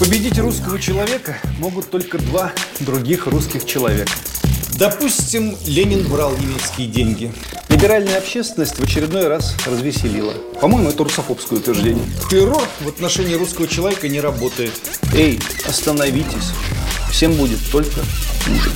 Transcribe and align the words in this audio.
Победить 0.00 0.38
русского 0.38 0.78
человека 0.78 1.36
могут 1.58 1.90
только 1.90 2.16
два 2.16 2.54
других 2.80 3.26
русских 3.26 3.66
человека. 3.66 4.10
Допустим, 4.78 5.54
Ленин 5.66 6.08
брал 6.08 6.34
немецкие 6.38 6.88
деньги. 6.88 7.30
Либеральная 7.68 8.16
общественность 8.16 8.78
в 8.78 8.82
очередной 8.82 9.28
раз 9.28 9.54
развеселила. 9.66 10.32
По-моему, 10.58 10.88
это 10.88 11.04
русофобское 11.04 11.58
утверждение. 11.58 12.02
Террор 12.30 12.62
в 12.80 12.88
отношении 12.88 13.34
русского 13.34 13.68
человека 13.68 14.08
не 14.08 14.22
работает. 14.22 14.72
Эй, 15.12 15.38
остановитесь. 15.68 16.48
Всем 17.10 17.34
будет 17.34 17.58
только 17.70 18.00
хуже. 18.46 18.70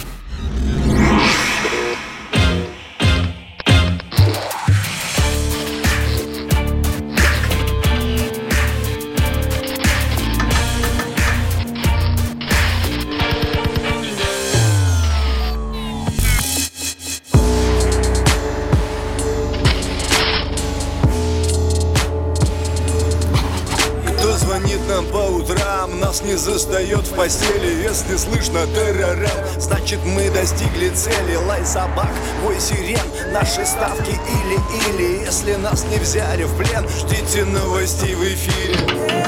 Звонит 24.55 24.81
нам 24.89 25.07
по 25.07 25.17
утрам, 25.17 25.99
нас 25.99 26.23
не 26.23 26.37
застает 26.37 27.07
в 27.07 27.15
постели 27.15 27.83
Если 27.83 28.17
слышно 28.17 28.67
террорем, 28.67 29.29
значит 29.59 29.99
мы 30.05 30.31
достигли 30.31 30.91
цели. 30.91 31.37
Лай 31.37 31.65
собак, 31.65 32.13
вой 32.43 32.57
сирен, 32.61 33.33
наши 33.33 33.65
ставки 33.67 34.11
или-или 34.11 35.25
Если 35.25 35.55
нас 35.55 35.85
не 35.91 35.99
взяли 35.99 36.45
в 36.45 36.57
плен, 36.57 36.87
ждите 36.89 37.45
новостей 37.45 38.15
в 38.15 38.23
эфире. 38.23 39.25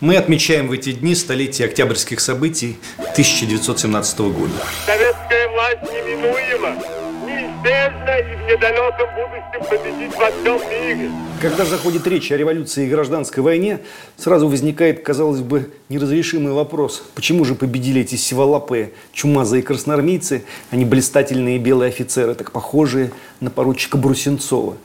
Мы 0.00 0.16
отмечаем 0.16 0.68
в 0.68 0.72
эти 0.72 0.92
дни 0.92 1.14
столетие 1.14 1.66
октябрьских 1.66 2.20
событий 2.20 2.78
1917 3.14 4.18
года. 4.18 4.52
Советская 4.84 5.48
власть 5.50 5.82
неминуема, 5.84 6.74
неизбежна 7.24 8.18
и 8.18 8.34
в 8.34 8.50
недалеком 8.50 9.08
будущем 9.14 9.70
победит 9.70 10.18
во 10.18 10.30
всем 10.32 10.60
мире. 10.68 11.10
Когда 11.40 11.64
заходит 11.64 12.04
речь 12.08 12.32
о 12.32 12.36
революции 12.36 12.86
и 12.86 12.90
гражданской 12.90 13.40
войне, 13.40 13.78
сразу 14.16 14.48
возникает, 14.48 15.04
казалось 15.04 15.42
бы, 15.42 15.70
неразрешимый 15.88 16.52
вопрос. 16.54 17.04
Почему 17.14 17.44
же 17.44 17.54
победили 17.54 18.00
эти 18.00 18.16
сиволапые, 18.16 18.90
чумазые 19.12 19.62
красноармейцы, 19.62 20.44
а 20.72 20.76
не 20.76 20.84
блистательные 20.84 21.58
белые 21.58 21.90
офицеры, 21.90 22.34
так 22.34 22.50
похожие 22.50 23.12
на 23.38 23.48
поручика 23.48 23.96
Брусенцова? 23.96 24.76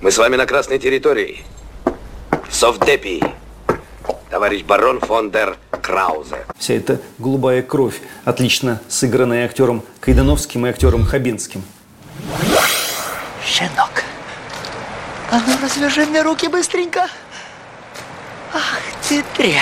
Мы 0.00 0.10
с 0.10 0.18
вами 0.18 0.34
на 0.34 0.46
красной 0.46 0.80
территории. 0.80 1.44
Совдепи. 2.50 3.22
Товарищ 4.30 4.64
барон 4.64 4.98
фон 4.98 5.30
дер 5.30 5.56
Краузе. 5.88 6.44
Вся 6.58 6.74
эта 6.74 7.00
голубая 7.18 7.62
кровь, 7.62 8.02
отлично 8.26 8.78
сыгранная 8.88 9.46
актером 9.46 9.82
Кайдановским 10.00 10.66
и 10.66 10.68
актером 10.68 11.06
Хабинским. 11.06 11.62
Щенок, 13.42 14.04
а 15.30 15.40
ну 15.46 15.54
развяжи 15.62 16.04
мне 16.04 16.20
руки 16.20 16.46
быстренько. 16.48 17.06
Ах 18.52 18.80
ты 19.08 19.24
дрянь. 19.38 19.54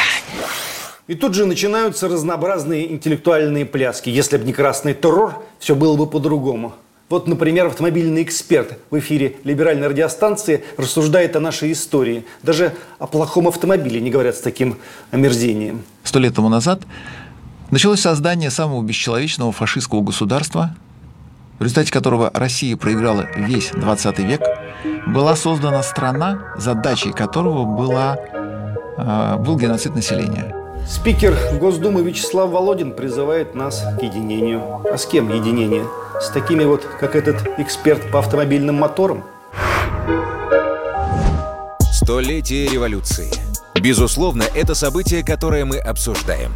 И 1.07 1.15
тут 1.15 1.35
же 1.35 1.47
начинаются 1.47 2.09
разнообразные 2.09 2.91
интеллектуальные 2.91 3.65
пляски. 3.65 4.09
Если 4.09 4.37
бы 4.37 4.45
не 4.45 4.53
красный 4.53 4.95
террор, 4.95 5.45
все 5.61 5.77
было 5.77 5.97
бы 5.97 6.09
по-другому. 6.09 6.75
Вот, 7.09 7.29
например, 7.29 7.67
автомобильный 7.67 8.25
эксперт 8.25 8.79
в 8.91 8.99
эфире 8.99 9.37
либеральной 9.45 9.87
радиостанции 9.87 10.65
рассуждает 10.77 11.37
о 11.37 11.41
нашей 11.41 11.71
истории. 11.71 12.25
Даже 12.43 12.75
о 12.99 13.07
плохом 13.07 13.47
автомобиле 13.47 14.01
не 14.01 14.11
говорят 14.11 14.35
с 14.35 14.41
таким 14.41 14.79
омерзением. 15.13 15.83
Сто 16.03 16.19
лет 16.19 16.35
тому 16.35 16.49
назад 16.49 16.83
началось 17.71 18.01
создание 18.01 18.51
самого 18.51 18.83
бесчеловечного 18.83 19.53
фашистского 19.53 20.01
государства, 20.01 20.75
в 21.61 21.63
результате 21.63 21.93
которого 21.93 22.33
Россия 22.35 22.77
проиграла 22.77 23.29
весь 23.37 23.71
20 23.71 24.19
век, 24.21 24.43
была 25.07 25.37
создана 25.37 25.85
страна, 25.85 26.55
задачей 26.57 27.13
которого 27.13 27.65
была, 27.65 28.19
э, 28.99 29.37
был 29.39 29.57
геноцид 29.57 29.95
населения. 29.95 30.66
Спикер 30.89 31.37
Госдумы 31.59 32.03
Вячеслав 32.03 32.51
Володин 32.51 32.93
призывает 32.93 33.55
нас 33.55 33.83
к 33.99 34.03
единению. 34.03 34.63
А 34.91 34.97
с 34.97 35.05
кем 35.05 35.35
единение? 35.35 35.85
С 36.21 36.29
такими 36.31 36.65
вот, 36.65 36.85
как 37.01 37.17
этот 37.17 37.59
эксперт 37.59 38.11
по 38.13 38.21
автомобильным 38.21 38.77
моторам? 38.77 39.25
Столетие 41.93 42.69
революции. 42.69 43.31
Безусловно, 43.75 44.45
это 44.55 44.75
событие, 44.75 45.25
которое 45.25 45.65
мы 45.65 45.79
обсуждаем. 45.79 46.53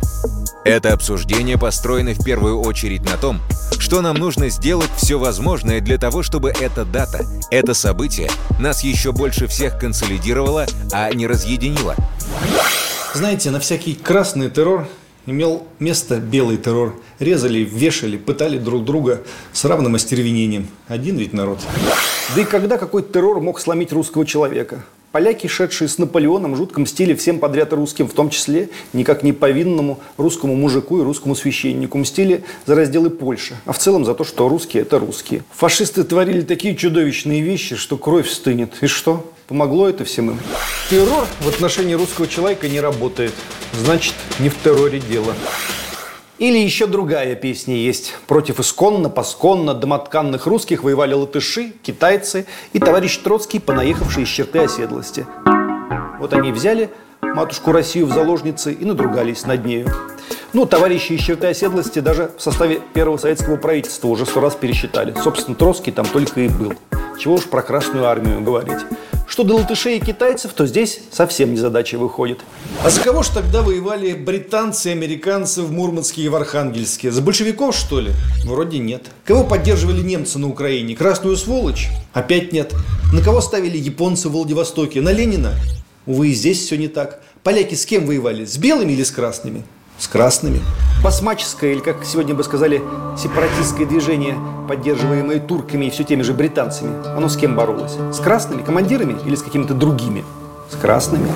Это 0.65 0.93
обсуждение 0.93 1.59
построено 1.59 2.13
в 2.13 2.25
первую 2.25 2.61
очередь 2.61 3.03
на 3.03 3.17
том, 3.17 3.41
что 3.79 4.01
нам 4.01 4.17
нужно 4.17 4.49
сделать 4.49 4.91
все 4.97 5.19
возможное 5.19 5.81
для 5.81 5.99
того, 5.99 6.23
чтобы 6.23 6.51
эта 6.51 6.85
дата, 6.85 7.25
это 7.51 7.75
событие 7.75 8.31
нас 8.61 8.85
еще 8.85 9.13
больше 9.13 9.47
всех 9.47 9.79
консолидировало, 9.79 10.67
а 10.93 11.11
не 11.13 11.27
разъединило. 11.27 11.97
Знаете, 13.13 13.51
на 13.51 13.59
всякий 13.59 13.95
красный 13.95 14.51
террор 14.51 14.87
имел 15.27 15.65
место 15.81 16.19
белый 16.19 16.57
террор. 16.57 16.95
Резали, 17.19 17.59
вешали, 17.59 18.17
пытали 18.17 18.57
друг 18.57 18.85
друга 18.85 19.23
с 19.53 19.65
равным 19.65 19.97
остервенением. 19.97 20.69
Один 20.87 21.17
ведь 21.17 21.33
народ. 21.33 21.59
Да 22.37 22.41
и 22.41 22.45
когда 22.45 22.79
какой 22.79 23.03
террор 23.03 23.41
мог 23.41 23.59
сломить 23.59 23.93
русского 23.93 24.25
человека? 24.25 24.85
Поляки, 25.11 25.49
шедшие 25.49 25.89
с 25.89 25.99
Наполеоном, 25.99 26.55
жутко 26.55 26.81
мстили 26.81 27.15
всем 27.15 27.41
подряд 27.41 27.73
русским, 27.73 28.07
в 28.07 28.13
том 28.13 28.31
числе 28.31 28.69
никак 28.93 29.25
не 29.25 29.33
повинному 29.33 29.99
русскому 30.17 30.55
мужику 30.55 31.01
и 31.01 31.03
русскому 31.03 31.35
священнику. 31.35 31.99
Мстили 31.99 32.45
за 32.65 32.77
разделы 32.77 33.11
Польши, 33.11 33.57
а 33.65 33.73
в 33.73 33.79
целом 33.79 34.05
за 34.05 34.15
то, 34.15 34.23
что 34.23 34.49
русские– 34.49 34.83
это 34.85 35.01
русские. 35.01 35.43
Фашисты 35.51 36.05
творили 36.05 36.43
такие 36.43 36.77
чудовищные 36.77 37.43
вещи, 37.43 37.75
что 37.75 37.97
кровь 37.97 38.31
стынет. 38.31 38.75
И 38.83 38.87
что? 38.87 39.33
Помогло 39.51 39.89
это 39.89 40.05
всем 40.05 40.31
им? 40.31 40.39
Террор 40.91 41.27
в 41.41 41.49
отношении 41.49 41.95
русского 41.95 42.29
человека 42.29 42.69
не 42.69 42.79
работает. 42.79 43.35
Значит, 43.73 44.15
не 44.39 44.49
в 44.49 44.57
терроре 44.63 45.01
дело. 45.01 45.35
Или 46.39 46.59
еще 46.59 46.87
другая 46.87 47.35
песня 47.35 47.75
есть. 47.75 48.15
Против 48.29 48.61
исконно, 48.61 49.11
посконно, 49.11 49.75
домотканных 49.75 50.47
русских 50.47 50.85
воевали 50.85 51.15
латыши, 51.15 51.73
китайцы 51.83 52.47
и 52.73 52.79
товарищ 52.79 53.17
Троцкий, 53.17 53.59
понаехавшие 53.59 54.23
из 54.23 54.29
черты 54.29 54.61
оседлости. 54.61 55.27
Вот 56.21 56.33
они 56.33 56.53
взяли 56.53 56.89
матушку 57.21 57.73
Россию 57.73 58.07
в 58.07 58.13
заложницы 58.13 58.73
и 58.73 58.85
надругались 58.85 59.47
над 59.47 59.65
нею. 59.65 59.93
Ну, 60.53 60.65
товарищи 60.65 61.15
из 61.15 61.23
черты 61.23 61.49
оседлости 61.49 61.99
даже 61.99 62.31
в 62.39 62.41
составе 62.41 62.81
первого 62.95 63.17
советского 63.17 63.57
правительства 63.57 64.07
уже 64.07 64.27
сто 64.27 64.41
раз 64.41 64.55
пересчитали. 64.55 65.13
Собственно, 65.21 65.57
Троцкий 65.57 65.91
там 65.91 66.07
только 66.07 66.43
и 66.43 66.49
был. 66.49 66.75
Чего 67.21 67.35
уж 67.35 67.45
про 67.45 67.61
Красную 67.61 68.07
Армию 68.07 68.41
говорить. 68.41 68.79
Что 69.29 69.45
до 69.45 69.57
латышей 69.57 69.99
и 69.99 70.01
китайцев, 70.01 70.55
то 70.55 70.67
здесь 70.67 71.01
совсем 71.13 71.53
незадача 71.53 71.99
выходит. 71.99 72.41
А 72.83 72.89
за 72.89 73.03
кого 73.03 73.23
ж 73.23 73.29
тогда 73.29 73.61
воевали 73.61 74.15
британцы 74.15 74.89
и 74.89 74.93
американцы 74.93 75.61
в 75.61 75.71
Мурманске 75.71 76.23
и 76.23 76.29
в 76.31 76.35
Архангельске? 76.35 77.11
За 77.11 77.21
большевиков, 77.21 77.77
что 77.77 78.01
ли? 78.01 78.13
Вроде 78.47 78.79
нет. 78.79 79.11
Кого 79.27 79.45
поддерживали 79.45 80.01
немцы 80.01 80.39
на 80.39 80.49
Украине? 80.49 80.97
Красную 80.97 81.37
сволочь? 81.37 81.89
Опять 82.15 82.55
нет. 82.55 82.75
На 83.13 83.21
кого 83.21 83.43
ставили 83.43 83.77
японцы 83.77 84.31
в 84.31 84.33
Владивостоке? 84.33 85.03
На 85.03 85.13
Ленина? 85.13 85.53
Увы, 86.07 86.33
здесь 86.33 86.65
все 86.65 86.79
не 86.79 86.89
так. 86.89 87.23
Поляки 87.43 87.75
с 87.75 87.85
кем 87.85 88.07
воевали? 88.07 88.47
С 88.47 88.57
белыми 88.57 88.93
или 88.93 89.03
с 89.03 89.11
красными? 89.11 89.65
С 90.01 90.09
красными. 90.09 90.63
Басмаческое, 91.05 91.73
или, 91.73 91.81
как 91.81 92.07
сегодня 92.07 92.35
бы 92.35 92.43
сказали, 92.43 92.81
сепаратистское 93.19 93.85
движение, 93.85 94.35
поддерживаемое 94.67 95.41
турками 95.41 95.85
и 95.85 95.91
все 95.91 96.05
теми 96.05 96.23
же 96.23 96.33
британцами, 96.33 96.95
оно 97.15 97.29
с 97.29 97.37
кем 97.37 97.55
боролось? 97.55 97.93
С 98.11 98.19
красными 98.19 98.63
командирами 98.63 99.19
или 99.27 99.35
с 99.35 99.43
какими-то 99.43 99.75
другими? 99.75 100.25
С 100.71 100.77
красными. 100.77 101.31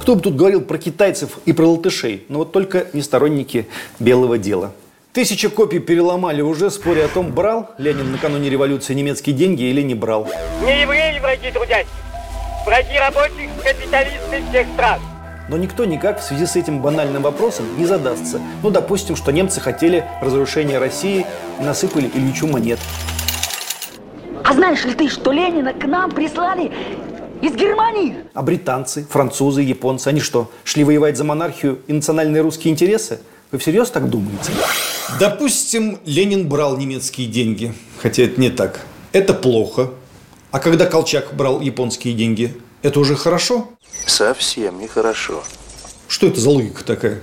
Кто 0.00 0.14
бы 0.14 0.22
тут 0.22 0.36
говорил 0.36 0.62
про 0.62 0.78
китайцев 0.78 1.32
и 1.44 1.52
про 1.52 1.66
латышей, 1.66 2.24
но 2.30 2.38
вот 2.38 2.52
только 2.52 2.86
не 2.94 3.02
сторонники 3.02 3.68
белого 4.00 4.38
дела. 4.38 4.72
Тысячи 5.12 5.50
копий 5.50 5.78
переломали 5.78 6.40
уже, 6.40 6.70
споря 6.70 7.04
о 7.04 7.08
том, 7.08 7.30
брал 7.30 7.72
Ленин 7.76 8.10
накануне 8.10 8.48
революции 8.48 8.94
немецкие 8.94 9.36
деньги 9.36 9.64
или 9.64 9.82
не 9.82 9.94
брал. 9.94 10.26
Не 10.64 10.80
евреи 10.80 11.20
враги 11.20 11.50
трудящих, 11.50 11.90
враги 12.64 12.98
рабочих 12.98 13.50
капиталисты 13.62 14.42
всех 14.48 14.66
стран. 14.72 14.98
Но 15.48 15.56
никто 15.56 15.84
никак 15.84 16.20
в 16.20 16.22
связи 16.22 16.46
с 16.46 16.56
этим 16.56 16.80
банальным 16.80 17.22
вопросом 17.22 17.66
не 17.76 17.84
задастся. 17.84 18.40
Ну, 18.62 18.70
допустим, 18.70 19.16
что 19.16 19.32
немцы 19.32 19.60
хотели 19.60 20.04
разрушения 20.20 20.78
России 20.78 21.26
и 21.60 21.62
насыпали 21.62 22.10
Ильичу 22.14 22.46
монет. 22.46 22.78
А 24.44 24.54
знаешь 24.54 24.84
ли 24.84 24.94
ты, 24.94 25.08
что 25.08 25.32
Ленина 25.32 25.72
к 25.72 25.84
нам 25.86 26.10
прислали 26.10 26.70
из 27.40 27.54
Германии? 27.54 28.16
А 28.34 28.42
британцы, 28.42 29.06
французы, 29.08 29.62
японцы, 29.62 30.08
они 30.08 30.20
что, 30.20 30.50
шли 30.64 30.84
воевать 30.84 31.16
за 31.16 31.24
монархию 31.24 31.80
и 31.86 31.92
национальные 31.92 32.42
русские 32.42 32.72
интересы? 32.72 33.20
Вы 33.50 33.58
всерьез 33.58 33.90
так 33.90 34.08
думаете? 34.08 34.52
Допустим, 35.20 35.98
Ленин 36.04 36.48
брал 36.48 36.76
немецкие 36.76 37.26
деньги, 37.26 37.74
хотя 38.00 38.22
это 38.22 38.40
не 38.40 38.50
так. 38.50 38.80
Это 39.12 39.34
плохо. 39.34 39.90
А 40.50 40.58
когда 40.58 40.86
Колчак 40.86 41.34
брал 41.34 41.60
японские 41.60 42.14
деньги, 42.14 42.54
это 42.82 43.00
уже 43.00 43.16
хорошо? 43.16 43.68
Совсем 44.06 44.80
нехорошо. 44.80 45.42
Что 46.08 46.26
это 46.26 46.40
за 46.40 46.50
логика 46.50 46.84
такая? 46.84 47.20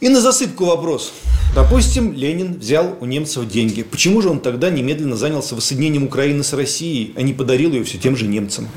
И 0.00 0.08
на 0.08 0.20
засыпку 0.20 0.64
вопрос. 0.64 1.12
Допустим, 1.54 2.12
Ленин 2.12 2.58
взял 2.58 2.96
у 3.00 3.06
немцев 3.06 3.46
деньги. 3.46 3.82
Почему 3.82 4.20
же 4.20 4.28
он 4.28 4.40
тогда 4.40 4.70
немедленно 4.70 5.16
занялся 5.16 5.54
воссоединением 5.54 6.04
Украины 6.04 6.42
с 6.42 6.52
Россией, 6.52 7.14
а 7.16 7.22
не 7.22 7.32
подарил 7.32 7.72
ее 7.72 7.84
все 7.84 7.96
тем 7.96 8.16
же 8.16 8.26
немцам? 8.26 8.68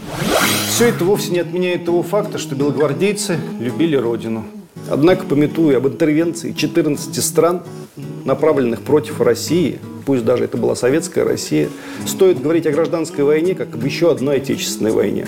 Все 0.70 0.90
это 0.90 1.04
вовсе 1.04 1.32
не 1.32 1.40
отменяет 1.40 1.86
того 1.86 2.04
факта, 2.04 2.38
что 2.38 2.56
белогвардейцы 2.56 3.40
любили 3.60 3.96
Родину. 3.96 4.46
Однако, 4.90 5.26
пометуя 5.26 5.78
об 5.78 5.88
интервенции 5.88 6.54
14 6.54 7.24
стран, 7.24 7.64
направленных 8.26 8.82
против 8.82 9.20
России, 9.20 9.80
пусть 10.06 10.24
даже 10.24 10.44
это 10.44 10.58
была 10.58 10.76
советская 10.76 11.26
Россия, 11.26 11.70
стоит 12.06 12.42
говорить 12.42 12.68
о 12.68 12.72
гражданской 12.72 13.24
войне 13.24 13.56
как 13.56 13.74
об 13.74 13.84
еще 13.84 14.12
одной 14.12 14.38
отечественной 14.38 14.92
войне. 14.92 15.28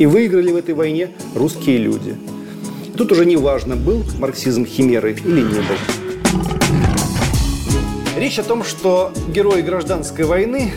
И 0.00 0.06
выиграли 0.06 0.50
в 0.50 0.56
этой 0.56 0.74
войне 0.74 1.10
русские 1.34 1.76
люди. 1.76 2.16
Тут 2.96 3.12
уже 3.12 3.26
не 3.26 3.36
важно, 3.36 3.76
был 3.76 4.02
марксизм 4.18 4.64
химерой 4.64 5.12
или 5.12 5.42
не 5.42 5.58
был. 5.58 5.76
Речь 8.16 8.38
о 8.38 8.42
том, 8.42 8.64
что 8.64 9.12
герои 9.28 9.60
гражданской 9.60 10.24
войны, 10.24 10.72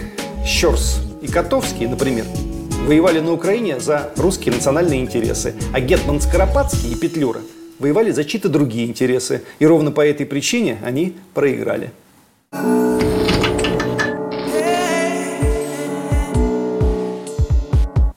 Щерс 0.45 0.99
и 1.21 1.27
Котовский, 1.27 1.87
например, 1.87 2.25
воевали 2.85 3.21
на 3.21 3.31
Украине 3.31 3.79
за 3.79 4.11
русские 4.17 4.55
национальные 4.55 4.99
интересы, 4.99 5.53
а 5.71 5.79
Гетман 5.79 6.19
Скоропадский 6.19 6.91
и 6.91 6.95
Петлюра 6.95 7.39
воевали 7.79 8.11
за 8.11 8.25
чьи-то 8.25 8.49
другие 8.49 8.87
интересы. 8.87 9.43
И 9.59 9.65
ровно 9.65 9.91
по 9.91 10.05
этой 10.05 10.25
причине 10.25 10.79
они 10.83 11.15
проиграли. 11.33 11.93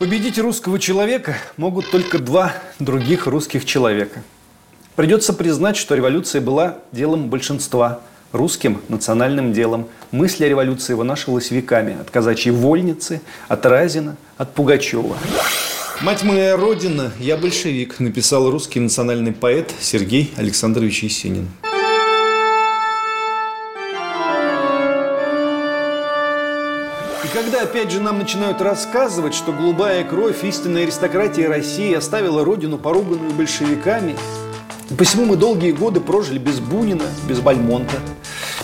Победить 0.07 0.39
русского 0.39 0.79
человека 0.79 1.37
могут 1.57 1.91
только 1.91 2.21
два 2.21 2.53
других 2.79 3.27
русских 3.27 3.65
человека. 3.65 4.23
Придется 4.95 5.33
признать, 5.33 5.77
что 5.77 5.97
революция 5.97 6.41
была 6.41 6.79
делом 6.93 7.29
большинства, 7.29 8.03
русским 8.31 8.81
национальным 8.89 9.53
делом. 9.53 9.89
Мысль 10.13 10.45
о 10.45 10.49
революции 10.49 10.95
вынашивалась 10.95 11.51
веками 11.51 12.01
от 12.01 12.09
казачьей 12.11 12.55
вольницы, 12.55 13.21
от 13.49 13.67
Разина, 13.67 14.17
от 14.39 14.55
Пугачева. 14.55 15.17
«Мать 16.03 16.23
моя 16.23 16.57
Родина, 16.57 17.11
я 17.19 17.37
большевик», 17.37 17.99
написал 17.99 18.49
русский 18.49 18.79
национальный 18.79 19.33
поэт 19.33 19.75
Сергей 19.81 20.33
Александрович 20.37 21.03
Есенин. 21.03 21.49
Когда, 27.47 27.63
опять 27.63 27.93
же, 27.93 28.01
нам 28.01 28.19
начинают 28.19 28.61
рассказывать, 28.61 29.33
что 29.33 29.53
голубая 29.53 30.03
кровь 30.03 30.43
истинной 30.43 30.83
аристократии 30.83 31.43
России 31.43 31.95
оставила 31.95 32.45
родину, 32.45 32.77
поруганную 32.77 33.31
большевиками, 33.31 34.17
посему 34.99 35.27
мы 35.27 35.37
долгие 35.37 35.71
годы 35.71 36.01
прожили 36.01 36.39
без 36.39 36.59
Бунина, 36.59 37.05
без 37.29 37.39
Бальмонта, 37.39 37.99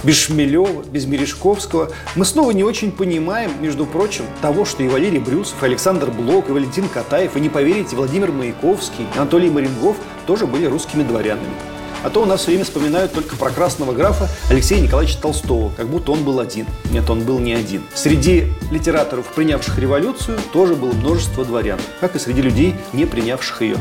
без 0.03 0.17
Шмелева, 0.17 0.83
без 0.83 1.07
Мережковского, 1.07 1.93
мы 2.17 2.25
снова 2.25 2.51
не 2.51 2.65
очень 2.65 2.91
понимаем, 2.91 3.53
между 3.61 3.87
прочим, 3.87 4.25
того, 4.41 4.65
что 4.65 4.83
и 4.83 4.89
Валерий 4.89 5.21
Брюсов, 5.21 5.63
и 5.63 5.67
Александр 5.67 6.11
Блок, 6.11 6.49
и 6.49 6.53
Валентин 6.53 6.89
Катаев, 6.89 7.37
и 7.37 7.41
не 7.41 7.51
поверите, 7.51 7.95
Владимир 7.95 8.33
Маяковский, 8.33 9.05
и 9.15 9.17
Анатолий 9.17 9.49
Марингов 9.49 9.97
тоже 10.27 10.49
были 10.49 10.67
русскими 10.67 11.05
дворянами. 11.05 11.72
А 12.05 12.11
то 12.11 12.23
у 12.23 12.25
нас 12.25 12.41
все 12.41 12.51
время 12.51 12.65
вспоминают 12.65 13.13
только 13.13 13.37
про 13.37 13.51
красного 13.51 13.93
графа 13.93 14.29
Алексея 14.51 14.81
Николаевича 14.81 15.19
Толстого, 15.21 15.73
как 15.77 15.89
будто 15.89 16.13
он 16.13 16.25
был 16.25 16.41
один. 16.41 16.67
Нет, 16.91 17.09
он 17.09 17.21
был 17.21 17.39
не 17.39 17.55
один. 17.55 17.83
Среди 17.95 18.47
литераторов, 18.71 19.27
принявших 19.35 19.79
революцию, 19.79 20.39
тоже 20.53 20.75
было 20.75 20.93
множество 20.93 21.45
дворян, 21.45 21.79
как 22.01 22.17
и 22.17 22.19
среди 22.19 22.43
людей, 22.43 22.75
не 22.93 23.07
принявших 23.07 23.63
ее. 23.63 23.77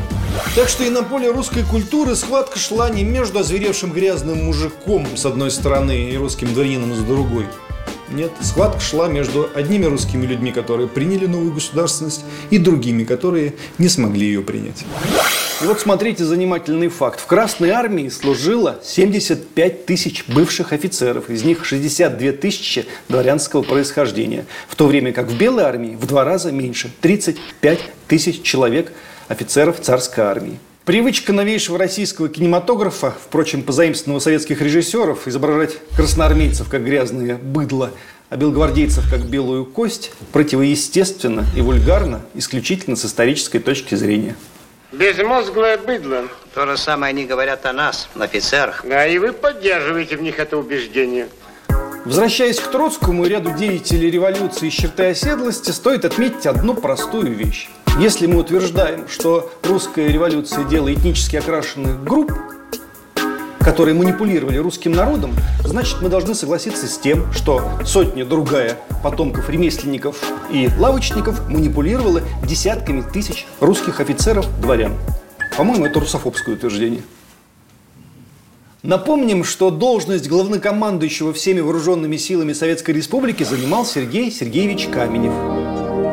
Так 0.54 0.68
что 0.68 0.84
и 0.84 0.90
на 0.90 1.02
поле 1.02 1.30
русской 1.30 1.64
культуры 1.64 2.14
схватка 2.14 2.58
шла 2.58 2.90
не 2.90 3.02
между 3.02 3.40
озверевшим 3.40 3.92
грязным 3.92 4.44
мужиком 4.44 5.06
с 5.16 5.26
одной 5.26 5.50
стороны 5.50 6.10
и 6.10 6.16
русским 6.16 6.52
дворянином 6.54 6.94
с 6.94 7.00
другой. 7.00 7.46
Нет, 8.08 8.30
схватка 8.40 8.80
шла 8.80 9.08
между 9.08 9.48
одними 9.54 9.86
русскими 9.86 10.26
людьми, 10.26 10.52
которые 10.52 10.86
приняли 10.86 11.26
новую 11.26 11.54
государственность, 11.54 12.24
и 12.50 12.58
другими, 12.58 13.04
которые 13.04 13.54
не 13.78 13.88
смогли 13.88 14.26
ее 14.26 14.42
принять. 14.42 14.84
И 15.62 15.64
вот 15.64 15.78
смотрите 15.78 16.24
занимательный 16.24 16.88
факт. 16.88 17.20
В 17.20 17.26
Красной 17.26 17.70
армии 17.70 18.08
служило 18.08 18.80
75 18.82 19.86
тысяч 19.86 20.24
бывших 20.26 20.72
офицеров, 20.72 21.30
из 21.30 21.44
них 21.44 21.64
62 21.64 22.32
тысячи 22.32 22.84
дворянского 23.08 23.62
происхождения, 23.62 24.44
в 24.66 24.74
то 24.74 24.88
время 24.88 25.12
как 25.12 25.28
в 25.28 25.38
Белой 25.38 25.62
армии 25.62 25.94
в 25.94 26.04
два 26.06 26.24
раза 26.24 26.50
меньше– 26.50 26.90
35 27.00 27.78
тысяч 28.08 28.42
человек 28.42 28.92
офицеров 29.28 29.80
царской 29.80 30.24
армии. 30.24 30.58
Привычка 30.84 31.32
новейшего 31.32 31.78
российского 31.78 32.28
кинематографа, 32.28 33.14
впрочем, 33.24 33.62
позаимствованного 33.62 34.18
советских 34.18 34.60
режиссеров, 34.60 35.28
изображать 35.28 35.78
красноармейцев 35.94 36.68
как 36.68 36.84
грязные 36.84 37.36
быдло, 37.36 37.92
а 38.30 38.36
белогвардейцев 38.36 39.08
как 39.08 39.20
белую 39.26 39.66
кость, 39.66 40.10
противоестественно 40.32 41.44
и 41.54 41.60
вульгарно, 41.60 42.22
исключительно 42.34 42.96
с 42.96 43.04
исторической 43.04 43.60
точки 43.60 43.94
зрения. 43.94 44.34
Безмозглое 44.92 45.78
быдло. 45.78 46.28
То 46.54 46.66
же 46.66 46.76
самое 46.76 47.10
они 47.10 47.24
говорят 47.24 47.64
о 47.64 47.72
нас, 47.72 48.08
офицерах. 48.18 48.84
Да, 48.84 49.06
и 49.06 49.16
вы 49.18 49.32
поддерживаете 49.32 50.16
в 50.16 50.22
них 50.22 50.38
это 50.38 50.58
убеждение. 50.58 51.28
Возвращаясь 52.04 52.60
к 52.60 52.66
Троцкому 52.70 53.24
и 53.24 53.28
ряду 53.28 53.52
деятелей 53.52 54.10
революции 54.10 54.68
с 54.68 54.72
чертой 54.72 55.12
оседлости, 55.12 55.70
стоит 55.70 56.04
отметить 56.04 56.46
одну 56.46 56.74
простую 56.74 57.34
вещь. 57.34 57.68
Если 57.98 58.26
мы 58.26 58.40
утверждаем, 58.40 59.08
что 59.08 59.50
русская 59.62 60.08
революция– 60.08 60.64
дело 60.68 60.92
этнически 60.92 61.36
окрашенных 61.36 62.02
групп, 62.02 62.32
которые 63.64 63.94
манипулировали 63.94 64.58
русским 64.58 64.92
народом, 64.92 65.34
значит, 65.64 66.02
мы 66.02 66.08
должны 66.08 66.34
согласиться 66.34 66.86
с 66.86 66.98
тем, 66.98 67.32
что 67.32 67.62
сотня 67.84 68.24
другая 68.24 68.78
потомков 69.02 69.48
ремесленников 69.48 70.22
и 70.50 70.68
лавочников 70.78 71.48
манипулировала 71.48 72.22
десятками 72.44 73.02
тысяч 73.02 73.46
русских 73.60 74.00
офицеров, 74.00 74.46
дворян. 74.60 74.94
По-моему, 75.56 75.86
это 75.86 76.00
русофобское 76.00 76.54
утверждение. 76.54 77.02
Напомним, 78.82 79.44
что 79.44 79.70
должность 79.70 80.28
главнокомандующего 80.28 81.32
всеми 81.32 81.60
вооруженными 81.60 82.16
силами 82.16 82.52
Советской 82.52 82.90
Республики 82.90 83.44
занимал 83.44 83.86
Сергей 83.86 84.32
Сергеевич 84.32 84.88
Каменев. 84.88 85.32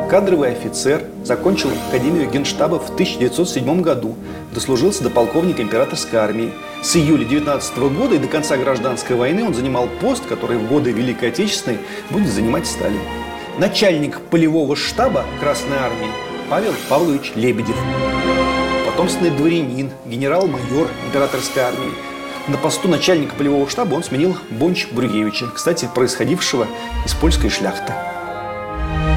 Кадровый 0.08 0.52
офицер, 0.52 1.04
закончил 1.24 1.70
Академию 1.88 2.30
Генштаба 2.30 2.78
в 2.78 2.90
1907 2.90 3.82
году, 3.82 4.14
дослужился 4.54 5.02
до 5.02 5.10
полковника 5.10 5.62
императорской 5.62 6.20
армии. 6.20 6.52
С 6.82 6.96
июля 6.96 7.24
19 7.24 7.78
года 7.78 8.14
и 8.14 8.18
до 8.18 8.28
конца 8.28 8.56
гражданской 8.56 9.14
войны 9.16 9.44
он 9.44 9.54
занимал 9.54 9.88
пост, 10.00 10.24
который 10.26 10.56
в 10.56 10.66
годы 10.66 10.92
Великой 10.92 11.28
Отечественной 11.28 11.78
будет 12.10 12.32
занимать 12.32 12.66
Сталин. 12.66 13.00
Начальник 13.58 14.20
полевого 14.20 14.76
штаба 14.76 15.24
Красной 15.40 15.76
армии 15.76 16.10
Павел 16.48 16.72
Павлович 16.88 17.32
Лебедев. 17.34 17.76
Потомственный 18.86 19.30
дворянин, 19.30 19.90
генерал-майор 20.06 20.88
императорской 21.06 21.62
армии– 21.62 21.92
на 22.48 22.56
посту 22.56 22.88
начальника 22.88 23.36
полевого 23.36 23.68
штаба 23.68 23.94
он 23.94 24.02
сменил 24.02 24.36
Бонч-Бруевича, 24.50 25.46
кстати, 25.54 25.88
происходившего 25.94 26.66
из 27.04 27.14
польской 27.14 27.50
шляхты. 27.50 27.92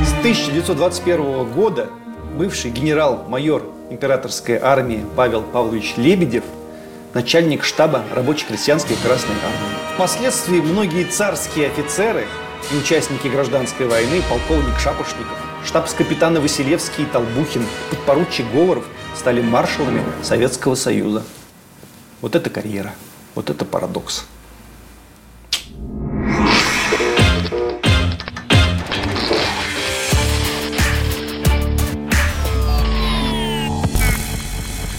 С 0.06 0.14
1921 0.20 1.52
года 1.52 1.90
бывший 2.38 2.70
генерал-майор 2.70 3.64
императорской 3.90 4.58
армии 4.58 5.04
Павел 5.16 5.42
Павлович 5.42 5.96
Лебедев 5.98 6.44
начальник 7.14 7.64
штаба 7.64 8.04
рабоче-крестьянской 8.14 8.96
Красной 8.98 9.36
армии. 9.36 9.94
Впоследствии 9.96 10.60
многие 10.60 11.04
царские 11.06 11.68
офицеры 11.68 12.26
и 12.72 12.78
участники 12.78 13.28
гражданской 13.28 13.88
войны, 13.88 14.22
полковник 14.30 14.80
Шапошников, 14.80 15.38
штабс-капитаны 15.66 16.40
Василевский 16.40 17.04
и 17.04 17.08
Толбухин, 17.08 17.66
подпоручик 17.90 18.46
Говоров 18.52 18.86
стали 19.16 19.42
маршалами 19.42 20.04
Советского 20.24 20.76
Союза. 20.76 21.24
Вот 22.22 22.36
это 22.36 22.50
карьера. 22.50 22.94
Вот 23.36 23.50
это 23.50 23.66
парадокс. 23.66 24.26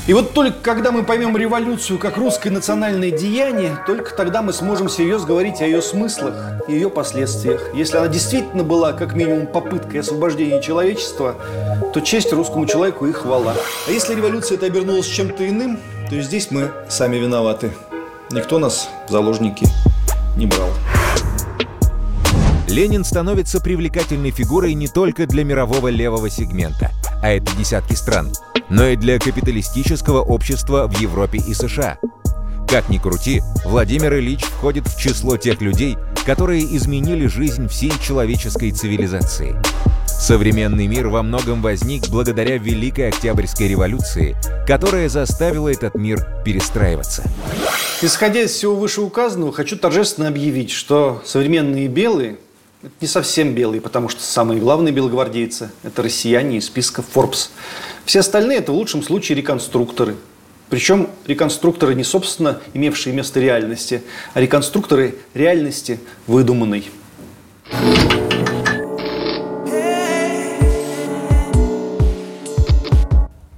И 0.06 0.12
вот 0.12 0.34
только 0.34 0.58
когда 0.60 0.92
мы 0.92 1.02
поймем 1.02 1.34
революцию 1.34 1.98
как 1.98 2.18
русское 2.18 2.50
национальное 2.50 3.10
деяние, 3.10 3.78
только 3.86 4.14
тогда 4.14 4.42
мы 4.42 4.52
сможем 4.52 4.90
серьезно 4.90 5.28
говорить 5.28 5.62
о 5.62 5.64
ее 5.64 5.80
смыслах 5.80 6.34
и 6.68 6.74
ее 6.74 6.90
последствиях. 6.90 7.74
Если 7.74 7.96
она 7.96 8.08
действительно 8.08 8.64
была 8.64 8.92
как 8.92 9.14
минимум 9.14 9.46
попыткой 9.46 10.00
освобождения 10.00 10.60
человечества, 10.60 11.36
то 11.94 12.00
честь 12.00 12.30
русскому 12.34 12.66
человеку 12.66 13.06
и 13.06 13.12
хвала. 13.12 13.54
А 13.88 13.90
если 13.90 14.14
революция 14.14 14.56
это 14.58 14.66
обернулась 14.66 15.06
чем-то 15.06 15.48
иным, 15.48 15.78
то 16.10 16.20
здесь 16.20 16.50
мы 16.50 16.70
сами 16.90 17.16
виноваты. 17.16 17.72
Никто 18.30 18.58
нас 18.58 18.90
в 19.08 19.10
заложники 19.10 19.66
не 20.36 20.46
брал. 20.46 20.68
Ленин 22.68 23.04
становится 23.04 23.60
привлекательной 23.60 24.32
фигурой 24.32 24.74
не 24.74 24.88
только 24.88 25.26
для 25.26 25.44
мирового 25.44 25.88
левого 25.88 26.28
сегмента, 26.28 26.90
а 27.24 27.30
это 27.30 27.56
десятки 27.56 27.94
стран, 27.94 28.30
но 28.68 28.86
и 28.86 28.96
для 28.96 29.18
капиталистического 29.18 30.20
общества 30.20 30.86
в 30.86 31.00
Европе 31.00 31.38
и 31.38 31.54
США. 31.54 31.96
Как 32.68 32.90
ни 32.90 32.98
крути, 32.98 33.40
Владимир 33.64 34.18
Ильич 34.18 34.42
входит 34.42 34.86
в 34.86 35.00
число 35.00 35.38
тех 35.38 35.62
людей, 35.62 35.96
которые 36.26 36.64
изменили 36.76 37.26
жизнь 37.26 37.66
всей 37.66 37.92
человеческой 38.02 38.72
цивилизации. 38.72 39.56
Современный 40.06 40.86
мир 40.86 41.08
во 41.08 41.22
многом 41.22 41.62
возник 41.62 42.10
благодаря 42.10 42.58
Великой 42.58 43.08
Октябрьской 43.08 43.68
революции, 43.68 44.36
которая 44.66 45.08
заставила 45.08 45.70
этот 45.70 45.94
мир 45.94 46.26
перестраиваться. 46.44 47.22
Исходя 48.02 48.42
из 48.42 48.50
всего 48.50 48.76
вышеуказанного, 48.76 49.50
хочу 49.50 49.78
торжественно 49.78 50.28
объявить, 50.28 50.70
что 50.70 51.22
современные 51.24 51.88
белые– 51.88 52.36
не 53.00 53.06
совсем 53.06 53.54
белые, 53.54 53.80
потому 53.80 54.08
что 54.08 54.22
самые 54.22 54.60
главные 54.60 54.92
белогвардейцы– 54.92 55.70
это 55.82 56.02
россияне 56.02 56.58
из 56.58 56.66
списка 56.66 57.02
Forbes. 57.02 57.50
Все 58.04 58.20
остальные– 58.20 58.58
это 58.58 58.72
в 58.72 58.74
лучшем 58.74 59.02
случае 59.02 59.36
реконструкторы. 59.36 60.16
Причем 60.68 61.10
реконструкторы 61.26 61.94
не, 61.94 62.04
собственно, 62.04 62.60
имевшие 62.72 63.14
место 63.14 63.40
реальности, 63.40 64.02
а 64.32 64.40
реконструкторы 64.40 65.16
реальности 65.34 66.00
выдуманной. 66.26 66.90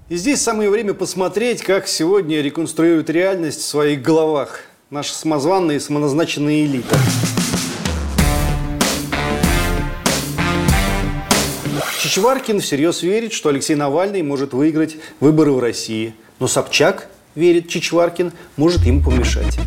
И 0.09 0.17
здесь 0.17 0.41
самое 0.41 0.71
время 0.71 0.95
посмотреть, 0.95 1.63
как 1.63 1.89
сегодня 1.89 2.41
реконструируют 2.41 3.11
реальность 3.11 3.61
в 3.61 3.67
своих 3.67 4.03
головах 4.03 4.61
наша 4.91 5.15
самозванная 5.15 5.77
и 5.77 5.81
самоназначенная 5.81 6.65
элита. 6.65 6.97
Чичваркин 12.07 12.61
всерьез 12.61 13.03
верит, 13.03 13.33
что 13.33 13.49
Алексей 13.49 13.75
Навальный 13.75 14.23
может 14.23 14.53
выиграть 14.53 14.95
выборы 15.19 15.51
в 15.51 15.59
России. 15.59 16.15
Но 16.39 16.47
Собчак, 16.47 17.09
верит 17.35 17.69
Чичваркин, 17.69 18.31
может 18.57 18.83
ему 18.87 19.03
помешать. 19.03 19.59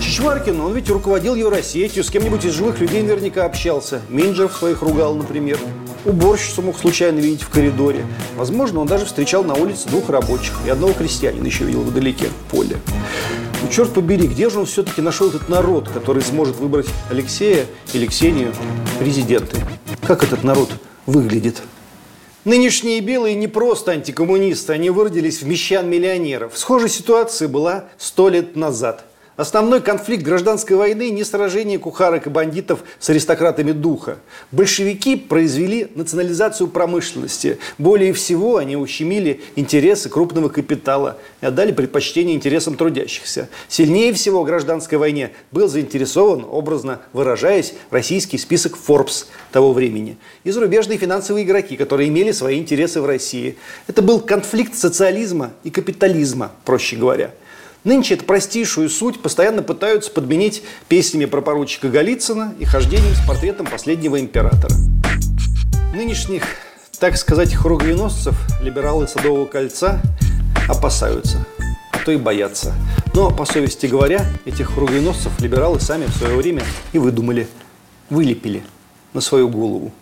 Чичваркин, 0.00 0.58
он 0.62 0.72
ведь 0.72 0.88
руководил 0.88 1.34
Евросетью, 1.34 2.02
с 2.02 2.08
кем-нибудь 2.08 2.46
из 2.46 2.54
живых 2.54 2.80
людей 2.80 3.02
наверняка 3.02 3.44
общался. 3.44 4.00
Менеджеров 4.08 4.56
своих 4.56 4.80
ругал, 4.80 5.14
например. 5.14 5.58
Уборщицу 6.06 6.62
мог 6.62 6.78
случайно 6.78 7.18
видеть 7.18 7.42
в 7.42 7.50
коридоре. 7.50 8.06
Возможно, 8.36 8.80
он 8.80 8.86
даже 8.86 9.04
встречал 9.04 9.44
на 9.44 9.52
улице 9.52 9.86
двух 9.90 10.08
рабочих 10.08 10.54
и 10.64 10.70
одного 10.70 10.94
крестьянина 10.94 11.44
еще 11.44 11.64
видел 11.64 11.82
вдалеке, 11.82 12.28
в 12.28 12.50
поле. 12.50 12.78
Ну, 13.60 13.68
черт 13.70 13.92
побери, 13.92 14.26
где 14.26 14.48
же 14.48 14.60
он 14.60 14.64
все-таки 14.64 15.02
нашел 15.02 15.28
этот 15.28 15.50
народ, 15.50 15.90
который 15.90 16.22
сможет 16.22 16.56
выбрать 16.56 16.86
Алексея 17.10 17.66
или 17.92 18.06
Ксению 18.06 18.54
президенты? 18.98 19.58
Как 20.06 20.24
этот 20.24 20.44
народ 20.44 20.70
выглядит? 21.04 21.60
Нынешние 22.44 23.00
белые 23.00 23.34
не 23.34 23.48
просто 23.48 23.92
антикоммунисты, 23.92 24.74
они 24.74 24.90
выродились 24.90 25.40
в 25.40 25.46
мещан-миллионеров. 25.46 26.58
Схожая 26.58 26.88
ситуация 26.88 27.48
была 27.48 27.86
сто 27.98 28.28
лет 28.28 28.54
назад– 28.56 29.04
Основной 29.36 29.80
конфликт 29.80 30.22
гражданской 30.22 30.76
войны 30.76 31.10
не 31.10 31.24
сражение 31.24 31.80
кухарок 31.80 32.28
и 32.28 32.30
бандитов 32.30 32.84
с 33.00 33.10
аристократами 33.10 33.72
духа. 33.72 34.18
Большевики 34.52 35.16
произвели 35.16 35.88
национализацию 35.96 36.68
промышленности. 36.68 37.58
Более 37.76 38.12
всего 38.12 38.58
они 38.58 38.76
ущемили 38.76 39.40
интересы 39.56 40.08
крупного 40.08 40.50
капитала 40.50 41.18
и 41.40 41.46
отдали 41.46 41.72
предпочтение 41.72 42.36
интересам 42.36 42.76
трудящихся. 42.76 43.48
Сильнее 43.66 44.12
всего 44.12 44.42
в 44.42 44.46
гражданской 44.46 44.98
войне 44.98 45.32
был 45.50 45.66
заинтересован, 45.66 46.46
образно 46.48 47.00
выражаясь, 47.12 47.74
российский 47.90 48.38
список 48.38 48.78
Forbes 48.86 49.26
того 49.50 49.72
времени. 49.72 50.16
И 50.44 50.52
зарубежные 50.52 50.96
финансовые 50.96 51.44
игроки, 51.44 51.76
которые 51.76 52.08
имели 52.08 52.30
свои 52.30 52.56
интересы 52.60 53.00
в 53.00 53.06
России. 53.06 53.56
Это 53.88 54.00
был 54.00 54.20
конфликт 54.20 54.76
социализма 54.76 55.50
и 55.64 55.70
капитализма, 55.70 56.52
проще 56.64 56.94
говоря. 56.94 57.32
Нынче 57.84 58.14
эту 58.14 58.24
простейшую 58.24 58.88
суть 58.88 59.20
постоянно 59.20 59.62
пытаются 59.62 60.10
подменить 60.10 60.62
песнями 60.88 61.26
про 61.26 61.42
поручика 61.42 61.88
Голицына 61.90 62.54
и 62.58 62.64
хождением 62.64 63.14
с 63.14 63.26
портретом 63.26 63.66
последнего 63.66 64.18
императора. 64.18 64.74
Нынешних, 65.94 66.44
так 66.98 67.18
сказать, 67.18 67.54
хругвеносцев, 67.54 68.34
либералы 68.62 69.06
Садового 69.06 69.44
кольца 69.44 70.00
опасаются, 70.66 71.44
а 71.92 71.98
то 71.98 72.10
и 72.10 72.16
боятся. 72.16 72.72
Но, 73.12 73.30
по 73.30 73.44
совести 73.44 73.84
говоря, 73.84 74.24
этих 74.46 74.72
хругвеносцев 74.72 75.38
либералы 75.40 75.78
сами 75.78 76.06
в 76.06 76.16
свое 76.16 76.36
время 76.36 76.62
и 76.94 76.98
выдумали, 76.98 77.46
вылепили 78.08 78.64
на 79.12 79.20
свою 79.20 79.50
голову. 79.50 79.92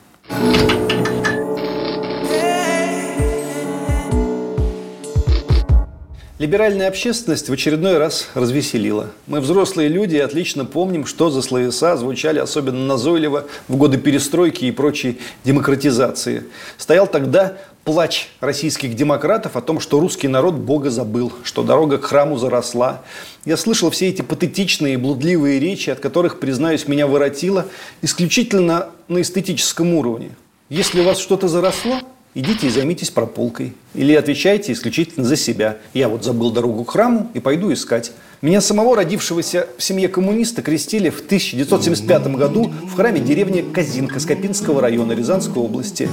Либеральная 6.43 6.89
общественность 6.89 7.49
в 7.49 7.53
очередной 7.53 7.99
раз 7.99 8.27
развеселила. 8.35 9.13
Мы 9.29 9.41
взрослые 9.41 9.89
люди 9.89 10.17
отлично 10.17 10.65
помним, 10.65 11.07
что 11.07 11.31
за 11.31 11.41
словеса 11.41 11.97
звучали 11.97 12.41
особенно 12.41 12.85
назойливо 12.85 13.45
в 13.69 13.77
годы 13.77 13.97
перестройки 13.97 14.65
и 14.65 14.73
прочей 14.73 15.21
демократизации. 15.45 16.43
Стоял 16.79 17.07
тогда 17.07 17.59
плач 17.85 18.29
российских 18.41 18.97
демократов 18.97 19.55
о 19.55 19.61
том, 19.61 19.79
что 19.79 20.01
русский 20.01 20.27
народ 20.27 20.55
Бога 20.55 20.91
забыл, 20.91 21.33
что 21.45 21.63
дорога 21.63 21.99
к 21.99 22.07
храму 22.07 22.37
заросла. 22.39 23.03
Я 23.45 23.57
слышал 23.57 23.91
все 23.93 24.09
эти 24.09 24.23
патетичные 24.23 24.95
и 24.95 24.97
блудливые 24.97 25.61
речи, 25.61 25.91
от 25.91 26.01
которых, 26.01 26.41
признаюсь, 26.41 26.89
меня 26.89 27.07
воротило 27.07 27.67
исключительно 28.01 28.89
на 29.07 29.21
эстетическом 29.21 29.95
уровне. 29.95 30.33
Если 30.69 31.03
у 31.03 31.05
вас 31.05 31.21
что-то 31.21 31.47
заросло, 31.47 32.01
идите 32.35 32.67
и 32.67 32.71
займитесь 32.71 33.11
прополкой. 33.11 33.75
Или 33.95 34.15
отвечайте 34.15 34.73
исключительно 34.73 35.25
за 35.25 35.37
себя. 35.37 35.79
Я 35.95 36.09
вот 36.09 36.25
забыл 36.25 36.51
дорогу 36.51 36.85
к 36.85 36.93
храму 36.93 37.31
и 37.35 37.41
пойду 37.41 37.73
искать. 37.73 38.13
Меня 38.41 38.61
самого, 38.61 38.97
родившегося 38.97 39.69
в 39.79 39.83
семье 39.85 40.09
коммуниста, 40.09 40.63
крестили 40.63 41.11
в 41.11 41.21
1975 41.21 42.27
году 42.35 42.73
в 42.89 42.97
храме 42.97 43.21
деревни 43.21 43.63
Казинка 43.63 44.19
Скопинского 44.19 44.81
района 44.81 45.13
Рязанской 45.13 45.63
области. 45.63 46.09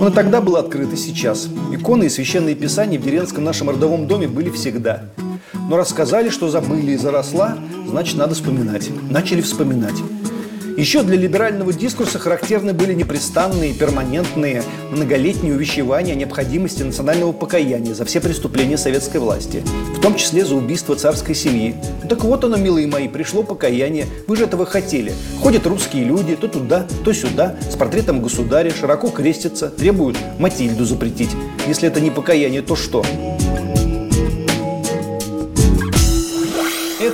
Он 0.00 0.08
и 0.08 0.12
тогда 0.12 0.40
был 0.40 0.56
открыт, 0.56 0.92
и 0.94 0.96
сейчас. 0.96 1.48
Иконы 1.72 2.04
и 2.04 2.08
священные 2.08 2.54
писания 2.54 2.98
в 2.98 3.02
деревенском 3.02 3.44
нашем 3.44 3.68
родовом 3.68 4.06
доме 4.06 4.26
были 4.26 4.48
всегда. 4.50 5.04
Но 5.68 5.76
рассказали, 5.76 6.30
что 6.30 6.48
забыли 6.48 6.92
и 6.92 6.96
заросла, 6.96 7.58
значит, 7.86 8.16
надо 8.16 8.34
вспоминать. 8.34 8.88
Начали 9.10 9.42
вспоминать. 9.42 9.96
Еще 10.76 11.02
для 11.02 11.16
либерального 11.16 11.72
дискурса 11.72 12.18
характерны 12.18 12.74
были 12.74 12.92
непрестанные, 12.92 13.72
перманентные, 13.72 14.62
многолетние 14.90 15.54
увещевания 15.54 16.12
о 16.12 16.16
необходимости 16.16 16.82
национального 16.82 17.32
покаяния 17.32 17.94
за 17.94 18.04
все 18.04 18.20
преступления 18.20 18.76
советской 18.76 19.16
власти, 19.16 19.62
в 19.96 20.00
том 20.02 20.16
числе 20.16 20.44
за 20.44 20.54
убийство 20.54 20.94
царской 20.94 21.34
семьи. 21.34 21.74
Так 22.10 22.24
вот 22.24 22.44
оно, 22.44 22.58
милые 22.58 22.86
мои, 22.88 23.08
пришло 23.08 23.42
покаяние. 23.42 24.04
Вы 24.26 24.36
же 24.36 24.44
этого 24.44 24.66
хотели. 24.66 25.14
Ходят 25.40 25.66
русские 25.66 26.04
люди 26.04 26.36
то 26.36 26.46
туда, 26.46 26.86
то 27.04 27.14
сюда, 27.14 27.56
с 27.70 27.74
портретом 27.74 28.20
государя, 28.20 28.70
широко 28.70 29.08
крестятся, 29.08 29.70
требуют 29.70 30.18
Матильду 30.38 30.84
запретить. 30.84 31.30
Если 31.66 31.88
это 31.88 32.02
не 32.02 32.10
покаяние, 32.10 32.60
то 32.60 32.76
что? 32.76 33.02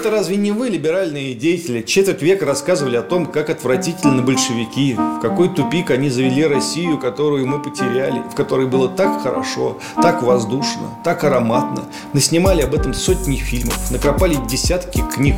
Это 0.03 0.11
разве 0.11 0.37
не 0.37 0.51
вы, 0.51 0.69
либеральные 0.69 1.33
деятели, 1.33 1.81
четверть 1.81 2.23
века 2.23 2.45
рассказывали 2.45 2.97
о 2.97 3.03
том, 3.03 3.25
как 3.25 3.51
отвратительны 3.51 4.21
большевики, 4.21 4.95
в 4.95 5.21
какой 5.21 5.49
тупик 5.49 5.93
они 5.93 6.11
завели 6.11 6.45
Россию, 6.45 6.99
которую 6.99 7.47
мы 7.47 7.63
потеряли, 7.63 8.21
в 8.29 8.35
которой 8.35 8.67
было 8.67 8.89
так 8.89 9.23
хорошо, 9.23 9.79
так 10.03 10.25
воздушно, 10.25 10.99
так 11.05 11.23
ароматно. 11.23 11.85
Наснимали 12.15 12.63
об 12.63 12.75
этом 12.75 12.95
сотни 12.95 13.37
фильмов, 13.37 13.93
накропали 13.93 14.37
десятки 14.49 15.05
книг, 15.15 15.37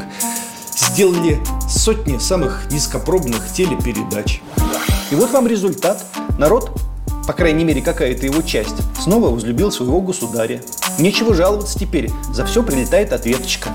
сделали 0.74 1.38
сотни 1.68 2.16
самых 2.16 2.66
низкопробных 2.70 3.52
телепередач. 3.52 4.40
И 5.10 5.14
вот 5.14 5.30
вам 5.32 5.46
результат. 5.46 6.06
Народ 6.38 6.70
по 7.26 7.32
крайней 7.32 7.64
мере 7.64 7.80
какая-то 7.80 8.26
его 8.26 8.42
часть, 8.42 8.76
снова 9.02 9.30
возлюбил 9.30 9.72
своего 9.72 10.00
государя. 10.00 10.60
Нечего 10.98 11.34
жаловаться 11.34 11.78
теперь, 11.78 12.10
за 12.30 12.44
все 12.44 12.62
прилетает 12.62 13.12
ответочка. 13.12 13.70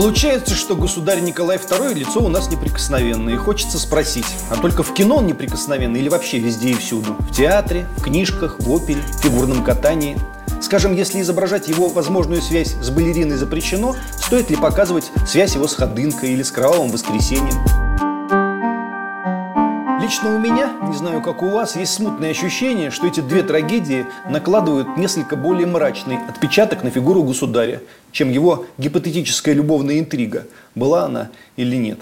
Получается, 0.00 0.54
что 0.54 0.76
государь 0.76 1.18
Николай 1.18 1.56
II 1.56 1.92
лицо 1.92 2.20
у 2.20 2.28
нас 2.28 2.48
неприкосновенное. 2.48 3.34
И 3.34 3.36
хочется 3.36 3.80
спросить, 3.80 4.26
а 4.48 4.54
только 4.54 4.84
в 4.84 4.94
кино 4.94 5.16
он 5.16 5.26
неприкосновенный 5.26 5.98
или 5.98 6.08
вообще 6.08 6.38
везде 6.38 6.70
и 6.70 6.74
всюду? 6.74 7.16
В 7.18 7.34
театре, 7.34 7.84
в 7.96 8.04
книжках, 8.04 8.60
в 8.60 8.70
опере, 8.70 9.00
в 9.00 9.20
фигурном 9.20 9.64
катании? 9.64 10.16
Скажем, 10.62 10.94
если 10.94 11.20
изображать 11.20 11.66
его 11.66 11.88
возможную 11.88 12.40
связь 12.42 12.76
с 12.80 12.90
балериной 12.90 13.38
запрещено, 13.38 13.96
стоит 14.16 14.50
ли 14.50 14.56
показывать 14.56 15.10
связь 15.26 15.56
его 15.56 15.66
с 15.66 15.74
Ходынкой 15.74 16.30
или 16.30 16.44
с 16.44 16.52
Кровавым 16.52 16.92
воскресеньем? 16.92 17.87
Лично 20.08 20.34
у 20.34 20.38
меня, 20.38 20.72
не 20.88 20.96
знаю, 20.96 21.20
как 21.20 21.42
у 21.42 21.50
вас, 21.50 21.76
есть 21.76 21.92
смутное 21.92 22.30
ощущение, 22.30 22.90
что 22.90 23.06
эти 23.06 23.20
две 23.20 23.42
трагедии 23.42 24.06
накладывают 24.30 24.96
несколько 24.96 25.36
более 25.36 25.66
мрачный 25.66 26.16
отпечаток 26.26 26.82
на 26.82 26.88
фигуру 26.88 27.22
государя, 27.24 27.82
чем 28.10 28.30
его 28.30 28.64
гипотетическая 28.78 29.54
любовная 29.54 29.98
интрига, 29.98 30.46
была 30.74 31.04
она 31.04 31.28
или 31.56 31.76
нет. 31.76 32.00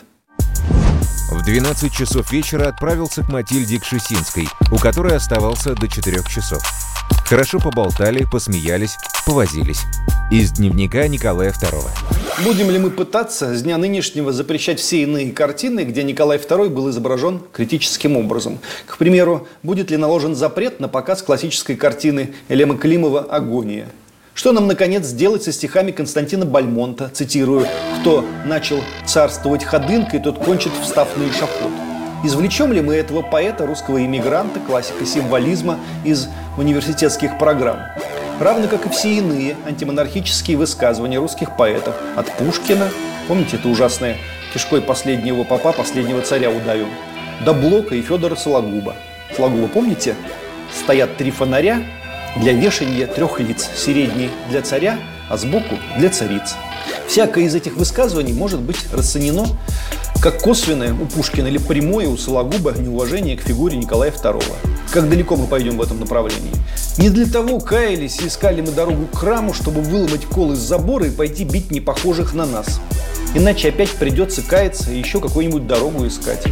В 1.32 1.44
12 1.44 1.92
часов 1.92 2.30
вечера 2.30 2.68
отправился 2.68 3.25
к 3.25 3.28
Матильде 3.28 3.80
Кшесинской, 3.80 4.48
у 4.70 4.76
которой 4.76 5.16
оставался 5.16 5.75
до 5.75 5.88
4 5.88 6.22
часов. 6.28 6.62
Хорошо 7.26 7.58
поболтали, 7.58 8.25
посмеялись, 8.30 8.96
повозились. 9.26 9.82
Из 10.30 10.52
дневника 10.52 11.08
Николая 11.08 11.50
II. 11.50 11.82
Будем 12.44 12.70
ли 12.70 12.78
мы 12.78 12.90
пытаться 12.90 13.54
с 13.56 13.62
дня 13.62 13.78
нынешнего 13.78 14.32
запрещать 14.32 14.78
все 14.78 15.02
иные 15.02 15.32
картины, 15.32 15.80
где 15.80 16.02
Николай 16.02 16.38
II 16.38 16.68
был 16.68 16.90
изображен 16.90 17.40
критическим 17.52 18.16
образом? 18.16 18.58
К 18.86 18.98
примеру, 18.98 19.48
будет 19.62 19.90
ли 19.90 19.96
наложен 19.96 20.34
запрет 20.34 20.78
на 20.80 20.88
показ 20.88 21.22
классической 21.22 21.76
картины 21.76 22.34
Элема 22.48 22.76
Климова 22.76 23.20
«Агония»? 23.20 23.88
Что 24.34 24.52
нам, 24.52 24.66
наконец, 24.66 25.06
сделать 25.06 25.44
со 25.44 25.52
стихами 25.52 25.92
Константина 25.92 26.44
Бальмонта, 26.44 27.08
цитирую, 27.08 27.66
«Кто 28.00 28.22
начал 28.44 28.84
царствовать 29.06 29.64
ходынкой, 29.64 30.20
тот 30.20 30.38
кончит, 30.38 30.72
встав 30.82 31.08
на 31.16 31.28
эшафот». 31.28 31.95
Извлечем 32.25 32.73
ли 32.73 32.80
мы 32.80 32.94
этого 32.94 33.23
поэта, 33.23 33.66
русского 33.66 34.04
иммигранта, 34.04 34.58
классика 34.61 35.04
символизма 35.04 35.78
из 36.04 36.28
университетских 36.56 37.38
программ? 37.38 37.78
Равно 38.40 38.68
как 38.68 38.87
и 38.87 38.88
все 38.88 39.18
иные 39.18 39.56
антимонархические 39.66 40.56
высказывания 40.56 41.18
русских 41.18 41.56
поэтов. 41.56 41.94
От 42.16 42.30
Пушкина, 42.32 42.88
помните 43.28 43.56
это 43.56 43.68
ужасное 43.68 44.16
«Кишкой 44.52 44.80
последнего 44.80 45.44
папа, 45.44 45.73
последнего 45.73 46.23
царя 46.23 46.50
удавил», 46.50 46.88
до 47.44 47.52
Блока 47.52 47.94
и 47.94 48.02
Федора 48.02 48.35
Сологуба. 48.35 48.96
Сологуба, 49.37 49.68
помните? 49.68 50.14
Стоят 50.73 51.16
три 51.16 51.30
фонаря 51.30 51.82
для 52.37 52.52
вешания 52.52 53.06
трех 53.06 53.40
лиц. 53.40 53.68
Средний 53.75 54.30
для 54.50 54.62
царя, 54.62 54.99
а 55.28 55.37
сбоку 55.37 55.76
для 55.99 56.11
цариц. 56.11 56.56
Всякое 57.08 57.44
из 57.44 57.54
этих 57.54 57.76
высказываний 57.76 58.32
может 58.32 58.60
быть 58.60 58.78
расценено 58.92 59.46
как 60.20 60.40
косвенное 60.40 60.92
у 60.92 61.06
Пушкина 61.06 61.46
или 61.46 61.58
прямое 61.58 62.08
у 62.08 62.16
Сологуба 62.16 62.72
неуважение 62.72 63.36
к 63.36 63.42
фигуре 63.42 63.76
Николая 63.76 64.10
II. 64.10 64.42
Как 64.90 65.08
далеко 65.08 65.36
мы 65.36 65.46
пойдем 65.46 65.76
в 65.76 65.82
этом 65.82 66.00
направлении? 66.00 66.52
Не 66.98 67.10
для 67.10 67.26
того 67.26 67.60
каялись 67.60 68.18
и 68.20 68.26
искали 68.26 68.60
мы 68.60 68.72
дорогу 68.72 69.06
к 69.06 69.18
храму, 69.18 69.52
чтобы 69.52 69.82
выломать 69.82 70.25
кол 70.25 70.52
из 70.52 70.58
забора 70.58 71.06
и 71.06 71.10
пойти 71.10 71.44
бить 71.44 71.70
непохожих 71.70 72.34
на 72.34 72.46
нас. 72.46 72.80
Иначе 73.34 73.68
опять 73.68 73.90
придется 73.90 74.42
каяться 74.42 74.90
и 74.90 74.98
еще 74.98 75.20
какую-нибудь 75.20 75.66
дорогу 75.66 76.06
искать. 76.06 76.42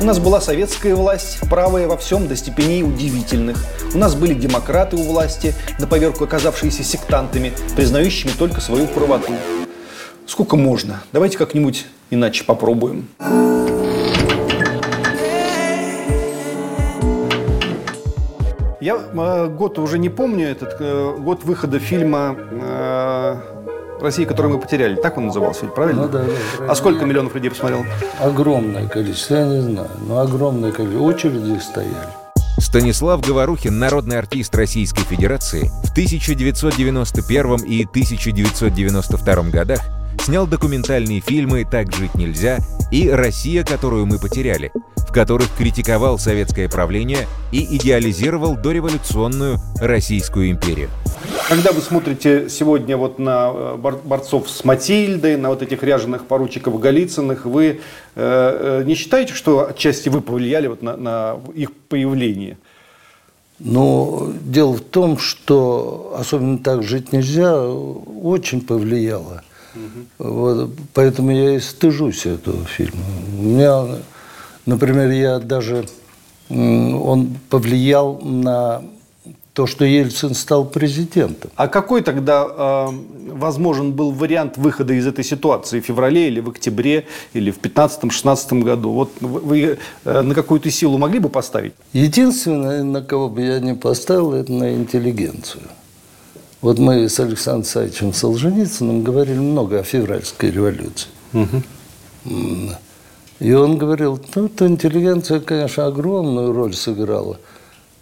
У 0.00 0.04
нас 0.04 0.18
была 0.18 0.40
советская 0.40 0.94
власть, 0.94 1.38
правая 1.48 1.88
во 1.88 1.96
всем 1.96 2.28
до 2.28 2.36
степеней 2.36 2.82
удивительных. 2.82 3.64
У 3.94 3.98
нас 3.98 4.14
были 4.14 4.34
демократы 4.34 4.96
у 4.96 5.02
власти, 5.02 5.54
на 5.78 5.86
поверку 5.86 6.24
оказавшиеся 6.24 6.84
сектантами, 6.84 7.52
признающими 7.74 8.32
только 8.36 8.60
свою 8.60 8.86
правоту. 8.86 9.32
Сколько 10.26 10.56
можно? 10.56 11.02
Давайте 11.12 11.38
как-нибудь 11.38 11.86
иначе 12.10 12.44
попробуем. 12.44 13.08
Я 18.80 18.96
э, 18.96 19.48
год 19.48 19.78
уже 19.78 19.98
не 19.98 20.10
помню, 20.10 20.48
этот 20.48 20.76
э, 20.78 21.16
год 21.18 21.44
выхода 21.44 21.78
фильма 21.78 22.36
э, 22.38 23.36
«Россия, 24.00 24.26
которую 24.26 24.54
мы 24.54 24.60
потеряли». 24.60 24.96
Так 24.96 25.16
он 25.16 25.26
назывался, 25.26 25.66
правильно? 25.66 26.02
Ну, 26.02 26.08
да, 26.08 26.24
да, 26.24 26.66
а 26.68 26.74
сколько 26.74 27.06
миллионов 27.06 27.34
людей 27.34 27.50
посмотрел? 27.50 27.84
Огромное 28.20 28.86
количество, 28.86 29.36
я 29.36 29.46
не 29.46 29.60
знаю, 29.60 29.88
но 30.06 30.18
огромное 30.18 30.70
количество. 30.70 31.02
Очереди 31.02 31.58
стояли. 31.60 31.94
Станислав 32.58 33.26
Говорухин, 33.26 33.78
народный 33.78 34.18
артист 34.18 34.54
Российской 34.54 35.04
Федерации, 35.04 35.70
в 35.82 35.90
1991 35.92 37.56
и 37.64 37.84
1992 37.84 39.42
годах 39.44 39.80
снял 40.22 40.46
документальные 40.46 41.20
фильмы 41.20 41.66
«Так 41.70 41.92
жить 41.92 42.14
нельзя» 42.14 42.58
и 42.90 43.08
«Россия, 43.08 43.64
которую 43.64 44.06
мы 44.06 44.18
потеряли», 44.18 44.72
в 44.96 45.12
которых 45.12 45.48
критиковал 45.56 46.18
советское 46.18 46.68
правление 46.68 47.26
и 47.52 47.76
идеализировал 47.76 48.56
дореволюционную 48.56 49.58
Российскую 49.80 50.50
империю. 50.50 50.90
Когда 51.48 51.72
вы 51.72 51.80
смотрите 51.80 52.48
сегодня 52.48 52.96
вот 52.96 53.18
на 53.18 53.50
э, 53.52 53.76
борцов 53.76 54.48
с 54.48 54.64
Матильдой, 54.64 55.36
на 55.36 55.50
вот 55.50 55.62
этих 55.62 55.82
ряженых 55.82 56.26
поручиков 56.26 56.78
Голицыных, 56.80 57.44
вы 57.44 57.64
э, 57.66 57.70
э, 58.14 58.84
не 58.84 58.94
считаете, 58.94 59.34
что 59.34 59.68
отчасти 59.68 60.08
вы 60.08 60.20
повлияли 60.20 60.68
вот 60.68 60.82
на, 60.82 60.96
на 60.96 61.36
их 61.54 61.72
появление? 61.88 62.56
Ну, 63.58 64.32
дело 64.42 64.72
в 64.72 64.80
том, 64.80 65.18
что 65.18 66.16
особенно 66.18 66.58
так 66.58 66.82
жить 66.82 67.12
нельзя, 67.12 67.56
очень 67.62 68.60
повлияло. 68.60 69.42
Угу. 69.74 70.30
Вот, 70.30 70.70
поэтому 70.92 71.30
я 71.30 71.56
и 71.56 71.60
стыжусь 71.60 72.26
этого 72.26 72.64
фильма. 72.64 73.02
У 73.38 73.42
меня, 73.42 73.84
например, 74.66 75.10
я 75.10 75.38
даже 75.38 75.86
он 76.50 77.36
повлиял 77.48 78.20
на 78.20 78.82
то, 79.54 79.66
что 79.66 79.84
Ельцин 79.84 80.34
стал 80.34 80.64
президентом. 80.66 81.50
А 81.54 81.68
какой 81.68 82.02
тогда 82.02 82.44
э, 82.44 82.88
возможен 83.32 83.92
был 83.92 84.10
вариант 84.10 84.58
выхода 84.58 84.94
из 84.94 85.06
этой 85.06 85.24
ситуации 85.24 85.80
в 85.80 85.86
феврале 85.86 86.26
или 86.26 86.40
в 86.40 86.48
октябре 86.48 87.06
или 87.34 87.52
в 87.52 87.60
15-16 87.60 88.62
году? 88.62 88.90
Вот 88.90 89.12
вы 89.20 89.78
э, 90.04 90.22
на 90.22 90.34
какую-то 90.34 90.70
силу 90.70 90.98
могли 90.98 91.20
бы 91.20 91.28
поставить? 91.28 91.72
Единственное, 91.92 92.82
на 92.82 93.00
кого 93.00 93.28
бы 93.28 93.42
я 93.42 93.60
не 93.60 93.74
поставил, 93.74 94.32
это 94.32 94.52
на 94.52 94.74
интеллигенцию. 94.74 95.62
Вот 96.64 96.78
мы 96.78 97.10
с 97.10 97.20
Александром 97.20 97.64
Саевичем 97.64 98.14
Солженицыным 98.14 99.02
говорили 99.02 99.38
много 99.38 99.80
о 99.80 99.82
февральской 99.82 100.50
революции. 100.50 101.08
И 103.38 103.52
он 103.52 103.76
говорил, 103.76 104.18
ну, 104.34 104.46
интеллигенция, 104.46 105.40
конечно, 105.40 105.84
огромную 105.84 106.54
роль 106.54 106.72
сыграла– 106.72 107.38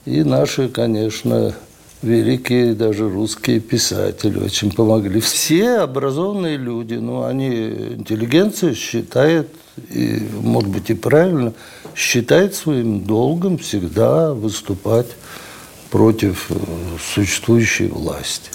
и 0.04 0.24
наши, 0.24 0.68
конечно, 0.68 1.54
великие 2.02 2.74
даже 2.74 3.08
русские 3.08 3.60
писатели 3.60 4.38
очень 4.38 4.72
помогли. 4.72 5.20
Все 5.20 5.78
образованные 5.78 6.56
люди, 6.56 6.94
ну, 6.94 7.22
они, 7.22 7.48
интеллигенция 7.48 8.74
считает, 8.74 9.48
и, 9.90 10.22
может 10.40 10.70
быть, 10.70 10.90
и 10.90 10.94
правильно, 10.94 11.52
считает 11.94 12.54
своим 12.54 13.02
долгом 13.02 13.58
всегда 13.58 14.34
выступать 14.34 15.08
против 15.92 16.46
э, 16.48 16.54
существующей 17.14 17.88
власти. 17.88 18.50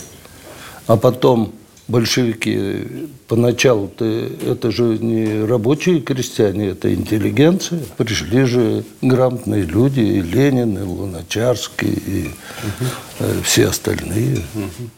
А 0.88 0.97
потом 0.97 1.54
большевики 1.88 3.08
поначалу-то 3.28 4.06
это 4.06 4.71
же 4.71 4.97
не 4.97 5.45
рабочие 5.45 6.02
крестьяне, 6.02 6.69
это 6.69 6.91
интеллигенция. 6.91 7.80
Пришли 7.95 8.45
же 8.45 8.84
грамотные 9.04 9.62
люди, 9.62 10.00
и 10.00 10.21
Ленин, 10.21 10.80
и 10.80 10.82
Луначарский, 10.82 11.93
и 11.93 12.28
угу. 12.28 13.43
все 13.43 13.67
остальные. 13.67 14.38
Угу. 14.56 14.89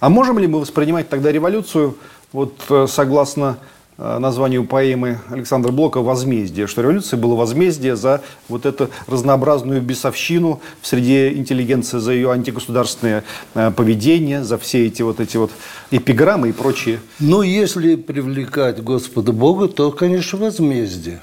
А 0.00 0.08
можем 0.08 0.40
ли 0.40 0.48
мы 0.48 0.60
воспринимать 0.60 1.08
тогда 1.08 1.30
революцию 1.30 1.96
вот 2.32 2.54
э, 2.70 2.86
согласно 2.88 3.56
названию 3.98 4.64
поэмы 4.64 5.18
Александра 5.28 5.72
Блока 5.72 6.00
«Возмездие», 6.00 6.68
что 6.68 6.82
революция 6.82 7.18
была 7.18 7.34
возмездие 7.34 7.96
за 7.96 8.22
вот 8.48 8.64
эту 8.64 8.90
разнообразную 9.08 9.82
бесовщину 9.82 10.60
в 10.80 10.86
среде 10.86 11.32
интеллигенции, 11.32 11.98
за 11.98 12.12
ее 12.12 12.30
антигосударственное 12.30 13.24
э, 13.54 13.72
поведение, 13.72 14.44
за 14.44 14.56
все 14.56 14.86
эти 14.86 15.02
вот 15.02 15.18
эти 15.18 15.36
вот 15.36 15.50
эпиграммы 15.90 16.50
и 16.50 16.52
прочие. 16.52 17.00
Ну, 17.18 17.42
если 17.42 17.96
привлекать 17.96 18.82
Господа 18.82 19.32
Бога, 19.32 19.66
то, 19.66 19.90
конечно, 19.90 20.38
возмездие. 20.38 21.20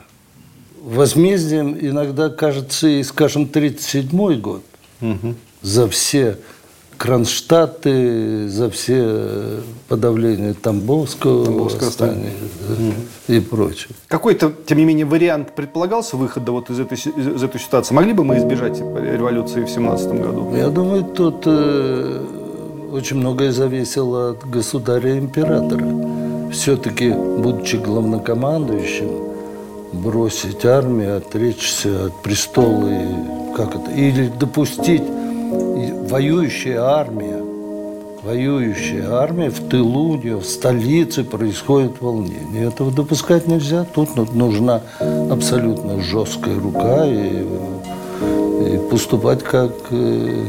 Возмездием 0.82 1.78
иногда 1.80 2.30
кажется 2.30 2.88
и, 2.88 3.02
скажем, 3.04 3.44
1937 3.44 4.42
год 4.42 4.64
угу. 5.02 5.36
за 5.62 5.88
все 5.88 6.38
Кронштадты, 6.98 8.48
за 8.48 8.70
все 8.70 9.62
подавления 9.88 10.54
Тамбовского, 10.54 11.46
Тамбовского 11.46 11.86
восстания 11.86 12.32
да, 13.28 13.36
и 13.36 13.40
прочее. 13.40 13.90
Какой-то, 14.08 14.52
тем 14.66 14.78
не 14.78 14.86
менее, 14.86 15.06
вариант 15.06 15.54
предполагался 15.56 16.18
выхода 16.18 16.52
вот 16.52 16.70
из 16.70 16.80
этой, 16.80 16.98
из 16.98 17.44
этой 17.44 17.60
ситуации? 17.60 17.94
Могли 17.94 18.14
бы 18.14 18.24
мы 18.24 18.38
избежать 18.38 18.80
революции 18.80 19.64
в 19.64 19.70
17 19.70 20.08
году? 20.22 20.54
Я 20.56 20.70
думаю, 20.70 21.04
тут 21.04 21.44
э, 21.46 22.26
очень 22.92 23.18
многое 23.18 23.52
зависело 23.52 24.32
от 24.32 24.50
государя-императора. 24.50 25.86
Все-таки, 26.52 27.12
будучи 27.12 27.76
главнокомандующим, 27.76 29.10
бросить 29.92 30.66
армию, 30.66 31.18
отречься 31.18 32.06
от 32.06 32.24
престола 32.24 32.88
и 32.88 33.56
как 33.56 33.76
это, 33.76 33.92
или 33.92 34.28
допустить 34.28 35.04
воюющая 36.10 36.82
армия 36.82 37.42
воюющая 38.26 39.12
армия, 39.12 39.50
в 39.50 39.70
тылу 39.70 40.10
у 40.10 40.16
нее, 40.16 40.38
в 40.38 40.46
столице 40.46 41.24
происходит 41.24 42.02
волнение. 42.02 42.68
Этого 42.68 42.92
допускать 42.92 43.48
нельзя. 43.48 43.86
Тут 43.94 44.16
нужна 44.34 44.82
абсолютно 45.30 46.02
жесткая 46.02 46.60
рука 46.60 47.06
и, 47.06 47.46
и 48.66 48.80
поступать 48.90 49.44
как 49.44 49.72
э, 49.92 50.48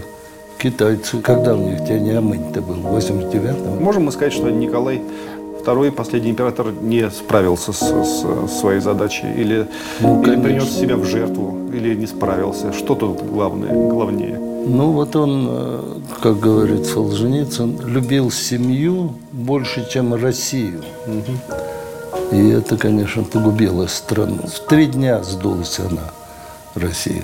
китайцы. 0.59 1.21
Когда 1.21 1.55
у 1.55 1.59
них 1.59 1.87
Тяньаньмэнь-то 1.87 2.62
был? 2.62 2.77
В 2.77 2.97
89-м? 2.97 3.83
Можем 3.83 4.05
мы 4.05 4.12
сказать, 4.12 4.33
что 4.33 4.49
Николай 4.49 5.03
II, 5.66 5.90
последний 5.92 6.31
император, 6.31 6.73
не 6.81 7.11
справился 7.11 7.73
с, 7.73 7.81
с 7.81 8.59
своей 8.59 8.81
задачей? 8.81 9.27
Или, 9.37 9.66
Ну, 10.01 10.23
или 10.23 10.40
принес 10.40 10.71
себя 10.71 10.97
в 10.97 11.05
жертву? 11.05 11.69
Или 11.75 11.95
не 11.95 12.07
справился? 12.07 12.73
Что 12.73 12.95
тут 12.95 13.23
главное, 13.23 13.73
главнее? 13.90 14.56
Ну 14.68 14.90
вот 14.90 15.14
он, 15.14 15.46
э, 15.48 16.00
как 16.20 16.40
говорит 16.40 16.87
Солженицын, 16.87 17.87
любил 17.87 18.33
семью 18.33 19.14
больше, 19.31 19.88
чем 19.88 20.12
Россию. 20.12 20.83
И 22.33 22.48
это, 22.48 22.76
конечно, 22.76 23.22
погубило 23.22 23.87
страну. 23.87 24.38
В 24.38 24.59
три 24.68 24.87
дня 24.87 25.22
сдулась 25.22 25.79
она, 25.79 26.11
Россия. 26.74 27.22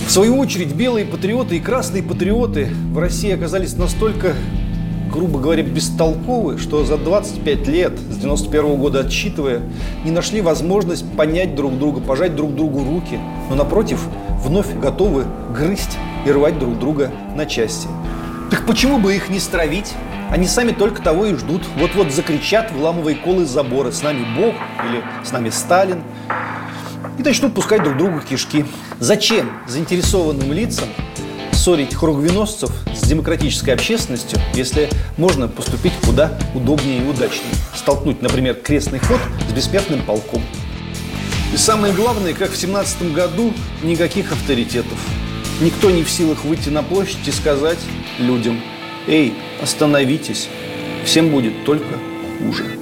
В 0.00 0.10
свою 0.10 0.38
очередь, 0.38 0.72
белые 0.72 1.04
патриоты 1.04 1.58
и 1.58 1.60
красные 1.60 2.02
патриоты 2.02 2.70
в 2.94 2.98
России 2.98 3.30
оказались 3.30 3.76
настолько, 3.76 4.34
грубо 5.18 5.40
говоря, 5.40 5.64
бестолковы, 5.64 6.58
что 6.58 6.84
за 6.84 6.96
25 6.96 7.66
лет, 7.66 7.98
с 7.98 8.18
91 8.18 8.76
года 8.76 9.00
отсчитывая, 9.00 9.62
не 10.04 10.12
нашли 10.12 10.40
возможность 10.40 11.04
понять 11.16 11.56
друг 11.56 11.76
друга, 11.76 12.00
пожать 12.00 12.36
друг 12.36 12.54
другу 12.54 12.84
руки, 12.84 13.18
но, 13.50 13.56
напротив, 13.56 14.00
вновь 14.44 14.72
готовы 14.78 15.24
грызть 15.52 15.98
и 16.24 16.30
рвать 16.30 16.60
друг 16.60 16.78
друга 16.78 17.10
на 17.34 17.46
части. 17.46 17.88
Так 18.48 18.64
почему 18.64 18.98
бы 18.98 19.16
их 19.16 19.28
не 19.28 19.40
стравить? 19.40 19.92
Они 20.30 20.46
сами 20.46 20.70
только 20.70 21.02
того 21.02 21.26
и 21.26 21.34
ждут. 21.34 21.62
Вот-вот 21.78 22.12
закричат, 22.12 22.70
вламывая 22.70 23.16
колы 23.16 23.44
забора. 23.44 23.90
С 23.90 24.02
нами 24.02 24.24
Бог 24.36 24.54
или 24.88 25.02
с 25.24 25.32
нами 25.32 25.50
Сталин 25.50 26.00
и 27.18 27.22
начнут 27.22 27.54
пускать 27.54 27.82
друг 27.82 27.96
другу 27.96 28.20
кишки. 28.20 28.64
Зачем 29.00 29.50
заинтересованным 29.66 30.52
лицам 30.52 30.88
ссорить 31.58 31.94
хругвеносцев 31.94 32.70
с 32.94 33.06
демократической 33.06 33.70
общественностью, 33.70 34.38
если 34.54 34.88
можно 35.16 35.48
поступить 35.48 35.92
куда 36.04 36.38
удобнее 36.54 37.00
и 37.02 37.04
удачнее? 37.04 37.52
Столкнуть, 37.74 38.22
например, 38.22 38.54
крестный 38.54 39.00
ход 39.00 39.20
с 39.48 39.52
бессмертным 39.52 40.02
полком. 40.02 40.40
И 41.52 41.56
самое 41.56 41.92
главное, 41.92 42.32
как 42.32 42.52
в 42.52 42.56
17 42.56 43.12
году, 43.12 43.52
никаких 43.82 44.30
авторитетов. 44.32 44.98
Никто 45.60 45.90
не 45.90 46.04
в 46.04 46.10
силах 46.10 46.44
выйти 46.44 46.68
на 46.68 46.84
площадь 46.84 47.26
и 47.26 47.32
сказать 47.32 47.78
людям, 48.18 48.60
эй, 49.08 49.34
остановитесь, 49.60 50.48
всем 51.04 51.30
будет 51.30 51.64
только 51.64 51.98
хуже. 52.38 52.78